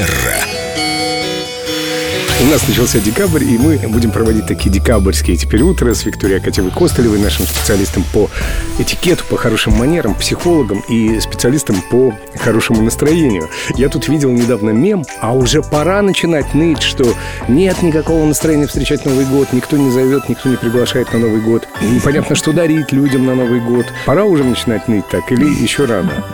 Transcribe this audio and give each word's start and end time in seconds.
Манера. 0.00 0.39
У 2.50 2.52
нас 2.52 2.66
начался 2.66 2.98
декабрь, 2.98 3.44
и 3.44 3.56
мы 3.56 3.78
будем 3.86 4.10
проводить 4.10 4.44
такие 4.44 4.72
декабрьские 4.72 5.36
теперь 5.36 5.62
утра 5.62 5.94
с 5.94 6.04
Викторией 6.04 6.40
Акатьевой 6.40 6.72
Костылевой, 6.72 7.20
нашим 7.20 7.46
специалистом 7.46 8.04
по 8.12 8.28
этикету, 8.80 9.22
по 9.30 9.36
хорошим 9.36 9.74
манерам, 9.74 10.16
психологом 10.16 10.82
и 10.88 11.20
специалистом 11.20 11.80
по 11.92 12.12
хорошему 12.34 12.82
настроению. 12.82 13.48
Я 13.76 13.88
тут 13.88 14.08
видел 14.08 14.32
недавно 14.32 14.70
мем, 14.70 15.04
а 15.20 15.32
уже 15.32 15.62
пора 15.62 16.02
начинать 16.02 16.52
ныть, 16.52 16.82
что 16.82 17.14
нет 17.46 17.82
никакого 17.82 18.26
настроения 18.26 18.66
встречать 18.66 19.06
Новый 19.06 19.26
год, 19.26 19.52
никто 19.52 19.76
не 19.76 19.92
зовет, 19.92 20.28
никто 20.28 20.48
не 20.48 20.56
приглашает 20.56 21.12
на 21.12 21.20
Новый 21.20 21.40
год, 21.40 21.68
непонятно, 21.80 22.34
что 22.34 22.52
дарить 22.52 22.90
людям 22.90 23.26
на 23.26 23.36
Новый 23.36 23.60
год. 23.60 23.86
Пора 24.06 24.24
уже 24.24 24.42
начинать 24.42 24.88
ныть 24.88 25.06
так 25.08 25.30
или 25.30 25.44
еще 25.44 25.84
рано? 25.84 26.24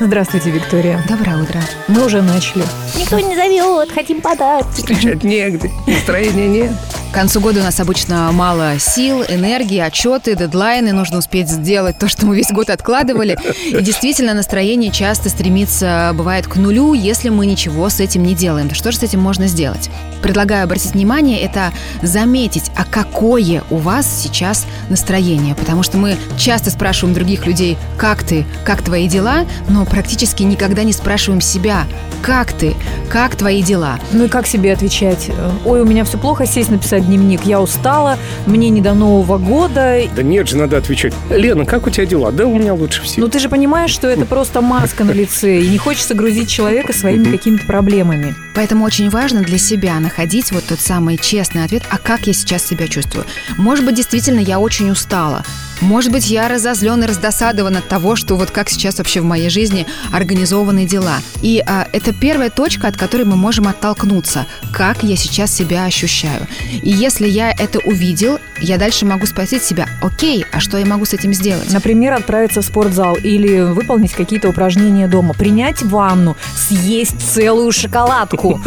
Здравствуйте, 0.00 0.50
Виктория. 0.50 1.00
Доброе 1.08 1.40
утро. 1.44 1.60
Мы 1.86 2.04
уже 2.04 2.22
начали. 2.22 2.64
Никто 2.98 3.20
не 3.20 3.36
зовет, 3.36 3.92
хотим 3.92 4.20
подарки. 4.20 4.66
Встречать 4.74 5.22
негде, 5.22 5.59
настроения 5.86 6.48
нет. 6.48 6.72
К 7.10 7.12
концу 7.12 7.40
года 7.40 7.58
у 7.58 7.64
нас 7.64 7.80
обычно 7.80 8.30
мало 8.30 8.78
сил, 8.78 9.24
энергии, 9.28 9.78
отчеты, 9.78 10.36
дедлайны. 10.36 10.92
Нужно 10.92 11.18
успеть 11.18 11.48
сделать 11.48 11.98
то, 11.98 12.08
что 12.08 12.24
мы 12.24 12.36
весь 12.36 12.52
год 12.52 12.70
откладывали. 12.70 13.36
И 13.66 13.82
действительно, 13.82 14.32
настроение 14.32 14.92
часто 14.92 15.28
стремится, 15.28 16.12
бывает, 16.14 16.46
к 16.46 16.54
нулю, 16.54 16.94
если 16.94 17.28
мы 17.28 17.46
ничего 17.46 17.88
с 17.88 17.98
этим 17.98 18.22
не 18.22 18.36
делаем. 18.36 18.72
Что 18.72 18.92
же 18.92 18.98
с 18.98 19.02
этим 19.02 19.18
можно 19.18 19.48
сделать? 19.48 19.90
Предлагаю 20.22 20.62
обратить 20.62 20.92
внимание, 20.92 21.40
это 21.40 21.72
заметить, 22.00 22.70
а 22.76 22.84
какое 22.84 23.64
у 23.70 23.76
вас 23.78 24.06
сейчас 24.22 24.64
настроение. 24.88 25.56
Потому 25.56 25.82
что 25.82 25.98
мы 25.98 26.16
часто 26.38 26.70
спрашиваем 26.70 27.12
других 27.12 27.44
людей, 27.44 27.76
как 27.98 28.22
ты, 28.22 28.46
как 28.64 28.82
твои 28.82 29.08
дела, 29.08 29.46
но 29.68 29.84
практически 29.84 30.44
никогда 30.44 30.84
не 30.84 30.92
спрашиваем 30.92 31.40
себя, 31.40 31.86
как 32.22 32.52
ты, 32.52 32.76
как 33.08 33.34
твои 33.34 33.62
дела. 33.62 33.98
Ну 34.12 34.26
и 34.26 34.28
как 34.28 34.46
себе 34.46 34.72
отвечать? 34.72 35.28
Ой, 35.64 35.80
у 35.80 35.84
меня 35.84 36.04
все 36.04 36.16
плохо, 36.16 36.46
сесть 36.46 36.70
написать 36.70 36.99
дневник. 37.00 37.44
Я 37.44 37.60
устала, 37.60 38.18
мне 38.46 38.70
не 38.70 38.80
до 38.80 38.94
Нового 38.94 39.38
года. 39.38 40.00
Да 40.14 40.22
нет 40.22 40.48
же, 40.48 40.56
надо 40.56 40.76
отвечать. 40.76 41.12
Лена, 41.30 41.64
как 41.64 41.86
у 41.86 41.90
тебя 41.90 42.06
дела? 42.06 42.32
Да 42.32 42.46
у 42.46 42.58
меня 42.58 42.74
лучше 42.74 43.02
всего. 43.02 43.26
Ну 43.26 43.30
ты 43.30 43.38
же 43.38 43.48
понимаешь, 43.48 43.90
что 43.90 44.08
это 44.08 44.26
просто 44.26 44.60
маска 44.60 45.04
на 45.04 45.12
лице, 45.12 45.60
и 45.60 45.68
не 45.68 45.78
хочется 45.78 46.14
грузить 46.14 46.48
человека 46.50 46.92
своими 46.92 47.30
какими-то 47.30 47.66
проблемами. 47.66 48.34
Поэтому 48.54 48.84
очень 48.84 49.10
важно 49.10 49.42
для 49.42 49.58
себя 49.58 49.98
находить 50.00 50.52
вот 50.52 50.64
тот 50.64 50.80
самый 50.80 51.16
честный 51.16 51.64
ответ, 51.64 51.82
а 51.90 51.98
как 51.98 52.26
я 52.26 52.32
сейчас 52.32 52.66
себя 52.66 52.88
чувствую. 52.88 53.24
Может 53.56 53.84
быть, 53.84 53.94
действительно, 53.94 54.40
я 54.40 54.58
очень 54.58 54.90
устала. 54.90 55.44
Может 55.80 56.12
быть, 56.12 56.28
я 56.28 56.48
разозлен 56.48 57.02
и 57.02 57.06
раздосадован 57.06 57.76
от 57.76 57.88
того, 57.88 58.14
что 58.16 58.36
вот 58.36 58.50
как 58.50 58.68
сейчас 58.68 58.98
вообще 58.98 59.20
в 59.20 59.24
моей 59.24 59.48
жизни 59.48 59.86
организованы 60.12 60.86
дела. 60.86 61.18
И 61.42 61.62
а, 61.66 61.88
это 61.92 62.12
первая 62.12 62.50
точка, 62.50 62.88
от 62.88 62.96
которой 62.96 63.24
мы 63.24 63.36
можем 63.36 63.66
оттолкнуться. 63.66 64.46
Как 64.72 65.02
я 65.02 65.16
сейчас 65.16 65.54
себя 65.54 65.84
ощущаю. 65.84 66.46
И 66.82 66.90
если 66.90 67.26
я 67.26 67.50
это 67.50 67.78
увидел, 67.80 68.38
я 68.60 68.78
дальше 68.78 69.06
могу 69.06 69.26
спросить 69.26 69.62
себя, 69.62 69.86
окей, 70.02 70.44
а 70.52 70.60
что 70.60 70.78
я 70.78 70.86
могу 70.86 71.04
с 71.04 71.12
этим 71.12 71.32
сделать? 71.32 71.72
Например, 71.72 72.14
отправиться 72.14 72.62
в 72.62 72.64
спортзал 72.64 73.16
или 73.16 73.60
выполнить 73.60 74.12
какие-то 74.12 74.48
упражнения 74.48 75.08
дома. 75.08 75.34
Принять 75.34 75.82
ванну, 75.82 76.36
съесть 76.54 77.20
целую 77.20 77.72
шоколадку. 77.72 78.60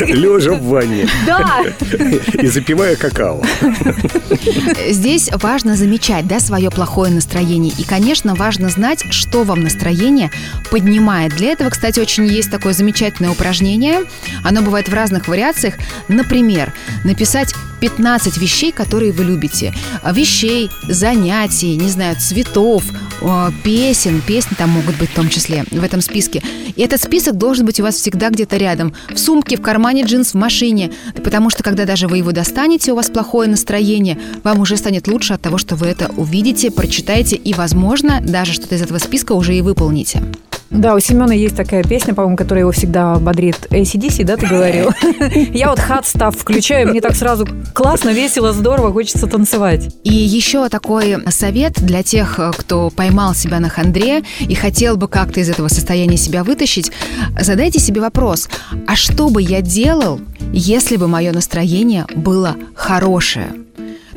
Лежа 0.00 0.52
в 0.52 0.62
ванне. 0.62 1.08
Да! 1.26 1.62
И 2.32 2.46
запивая 2.46 2.96
какао. 2.96 3.42
Здесь 4.88 5.30
важно 5.32 5.76
замечать, 5.76 6.26
да, 6.26 6.40
свое 6.40 6.70
плохое 6.70 7.12
настроение. 7.12 7.72
И, 7.78 7.84
конечно, 7.84 8.34
важно 8.34 8.68
знать, 8.68 9.04
что 9.10 9.44
вам 9.44 9.62
настроение 9.62 10.30
поднимает. 10.70 11.34
Для 11.36 11.52
этого, 11.52 11.70
кстати, 11.70 12.00
очень 12.00 12.26
есть 12.26 12.50
такое 12.50 12.72
замечательное 12.72 13.30
упражнение. 13.30 14.02
Оно 14.44 14.62
бывает 14.62 14.88
в 14.88 14.94
разных 14.94 15.28
вариациях. 15.28 15.74
Например, 16.08 16.72
написать 17.04 17.54
15 17.80 18.38
вещей, 18.38 18.72
которые 18.72 19.12
вы 19.12 19.24
любите. 19.24 19.74
Вещей, 20.04 20.70
занятий, 20.88 21.76
не 21.76 21.88
знаю, 21.88 22.16
цветов, 22.18 22.84
э, 23.20 23.50
песен. 23.62 24.20
Песни 24.26 24.54
там 24.56 24.70
могут 24.70 24.96
быть 24.96 25.10
в 25.10 25.14
том 25.14 25.28
числе 25.28 25.64
в 25.70 25.82
этом 25.82 26.00
списке. 26.00 26.42
И 26.76 26.82
этот 26.82 27.00
список 27.00 27.36
должен 27.36 27.66
быть 27.66 27.80
у 27.80 27.82
вас 27.82 27.96
всегда 27.96 28.30
где-то 28.30 28.56
рядом. 28.56 28.94
В 29.12 29.18
сумке, 29.18 29.56
в 29.56 29.62
кармане 29.62 30.04
джинс, 30.04 30.32
в 30.32 30.34
машине. 30.34 30.92
Потому 31.24 31.50
что, 31.50 31.62
когда 31.62 31.84
даже 31.84 32.08
вы 32.08 32.18
его 32.18 32.32
достанете, 32.32 32.92
у 32.92 32.96
вас 32.96 33.10
плохое 33.10 33.48
настроение, 33.48 34.18
вам 34.44 34.60
уже 34.60 34.76
станет 34.76 35.08
лучше 35.08 35.34
от 35.34 35.42
того, 35.42 35.58
что 35.58 35.76
вы 35.76 35.86
это 35.86 36.10
увидите, 36.16 36.70
прочитаете 36.70 37.36
и, 37.36 37.54
возможно, 37.54 38.20
даже 38.22 38.52
что-то 38.52 38.74
из 38.74 38.82
этого 38.82 38.98
списка 38.98 39.32
уже 39.32 39.56
и 39.56 39.62
выполните. 39.62 40.22
Да, 40.70 40.94
у 40.94 41.00
Семена 41.00 41.32
есть 41.32 41.56
такая 41.56 41.82
песня, 41.82 42.14
по-моему, 42.14 42.36
которая 42.36 42.62
его 42.62 42.72
всегда 42.72 43.16
бодрит. 43.16 43.56
ACDC, 43.70 44.24
да, 44.24 44.36
ты 44.36 44.46
говорил? 44.46 44.90
Я 45.52 45.70
вот 45.70 45.78
хат 45.78 46.06
став 46.06 46.36
включаю, 46.36 46.88
мне 46.88 47.00
так 47.00 47.16
сразу 47.16 47.48
классно, 47.72 48.10
весело, 48.10 48.52
здорово, 48.52 48.92
хочется 48.92 49.26
танцевать. 49.26 49.94
И 50.04 50.12
еще 50.12 50.68
такой 50.68 51.16
совет 51.30 51.74
для 51.82 52.02
тех, 52.02 52.38
кто 52.58 52.90
поймал 52.90 53.34
себя 53.34 53.60
на 53.60 53.70
хандре 53.70 54.22
и 54.40 54.54
хотел 54.54 54.96
бы 54.96 55.08
как-то 55.08 55.40
из 55.40 55.48
этого 55.48 55.68
состояния 55.68 56.18
себя 56.18 56.44
вытащить. 56.44 56.92
Задайте 57.40 57.78
себе 57.78 58.02
вопрос, 58.02 58.48
а 58.86 58.94
что 58.94 59.30
бы 59.30 59.40
я 59.40 59.62
делал, 59.62 60.20
если 60.52 60.96
бы 60.96 61.08
мое 61.08 61.32
настроение 61.32 62.06
было 62.14 62.56
хорошее? 62.74 63.52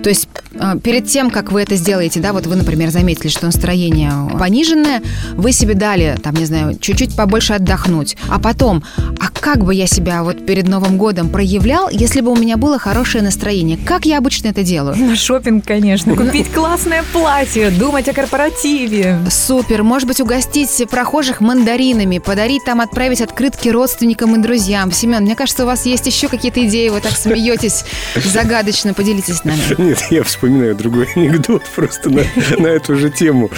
То 0.04 0.10
есть 0.10 0.28
э, 0.54 0.78
перед 0.84 1.08
тем, 1.08 1.30
как 1.30 1.52
вы 1.52 1.62
это 1.62 1.76
сделаете, 1.76 2.20
да, 2.20 2.34
вот 2.34 2.48
вы, 2.48 2.56
например, 2.56 2.90
заметили, 2.90 3.30
что 3.30 3.46
настроение 3.46 4.12
пониженное, 4.38 5.02
вы 5.34 5.52
себе 5.52 5.74
дали, 5.74 6.18
там, 6.22 6.36
не 6.36 6.46
знаю, 6.46 6.78
чуть-чуть 6.80 7.16
побольше 7.16 7.54
отдохнуть. 7.54 8.18
А 8.30 8.40
потом, 8.40 8.84
а 9.20 9.30
как 9.42 9.64
бы 9.66 9.74
я 9.74 9.88
себя 9.88 10.24
вот 10.24 10.46
перед 10.46 10.68
Новым 10.68 10.98
годом 10.98 11.30
проявлял, 11.30 11.90
если 11.90 12.22
бы 12.22 12.32
у 12.32 12.36
меня 12.36 12.58
было 12.58 12.78
хорошее 12.78 13.24
настроение? 13.24 13.78
Как 13.78 14.06
я 14.06 14.20
обычно 14.20 14.50
это 14.50 14.64
делаю? 14.64 14.96
На 14.96 15.16
шопинг, 15.16 15.66
конечно. 15.66 16.16
Купить 16.16 16.52
классное 16.52 17.04
платье, 17.12 17.72
думать 17.72 18.08
о 18.08 18.14
корпоративе. 18.14 19.20
Супер. 19.30 19.84
Может 19.84 20.08
быть, 20.08 20.22
угостить 20.22 20.70
прохожих 20.90 21.42
мандаринами, 21.42 22.20
подарить 22.20 22.64
там, 22.66 22.82
отправить 22.82 23.22
открытки 23.22 23.70
родственникам 23.70 24.36
и 24.36 24.40
друзьям. 24.40 24.92
Семен, 24.92 25.24
мне 25.24 25.36
кажется, 25.36 25.64
у 25.64 25.66
вас 25.66 25.86
есть 25.88 26.06
еще 26.06 26.28
какие-то 26.28 26.64
идеи, 26.68 26.90
вы 26.90 27.02
так 27.02 27.14
смеетесь 27.14 27.84
загадочно, 28.16 28.94
поделитесь 28.94 29.38
с 29.38 29.44
нами. 29.44 29.60
Нет, 29.80 30.00
я 30.12 30.24
вспоминаю 30.24 30.76
другой 30.76 31.10
анекдот 31.16 31.64
просто 31.76 32.12
на, 32.12 32.24
на 32.60 32.68
эту 32.68 32.96
же 32.96 33.10
тему. 33.10 33.50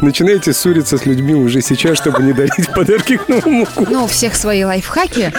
Начинайте 0.00 0.54
ссориться 0.54 0.96
с 0.96 1.04
людьми 1.04 1.34
уже 1.34 1.60
сейчас, 1.60 1.98
чтобы 1.98 2.22
не 2.22 2.32
дарить 2.32 2.72
подарки 2.74 3.18
к 3.18 3.28
Новому 3.28 3.66
году. 3.76 3.90
Ну, 3.90 4.04
у 4.04 4.06
всех 4.06 4.34
свои 4.34 4.62
лайфхаки. 4.70 5.32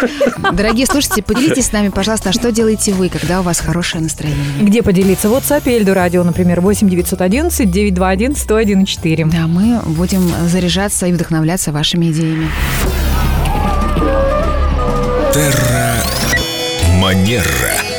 Дорогие 0.51 0.85
слушатели, 0.85 1.21
поделитесь 1.21 1.67
с 1.67 1.71
нами, 1.71 1.89
пожалуйста, 1.89 2.33
что 2.33 2.51
делаете 2.51 2.93
вы, 2.93 3.09
когда 3.09 3.39
у 3.39 3.43
вас 3.43 3.59
хорошее 3.59 4.03
настроение? 4.03 4.43
Где 4.61 4.83
поделиться? 4.83 5.29
В 5.29 5.33
WhatsApp 5.33 5.63
и 5.65 5.71
Эльду 5.71 5.93
Радио, 5.93 6.23
например, 6.23 6.61
8 6.61 6.89
911 6.89 7.71
921 7.71 8.35
101 8.35 8.85
4. 8.85 9.25
Да, 9.25 9.47
мы 9.47 9.79
будем 9.85 10.31
заряжаться 10.47 11.07
и 11.07 11.13
вдохновляться 11.13 11.71
вашими 11.71 12.11
идеями. 12.11 12.49
Терра 15.33 15.95
Манера. 16.99 17.90